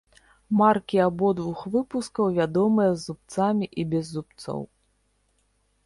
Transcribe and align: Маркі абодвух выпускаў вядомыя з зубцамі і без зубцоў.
Маркі 0.61 0.97
абодвух 1.07 1.59
выпускаў 1.77 2.25
вядомыя 2.39 2.91
з 2.97 3.01
зубцамі 3.05 3.65
і 3.83 3.89
без 3.93 4.05
зубцоў. 4.17 4.61